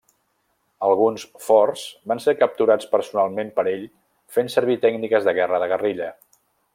[0.87, 3.87] Alguns forts van ser capturats personalment per ell
[4.39, 6.09] fent servir tècniques de guerra de guerrilla.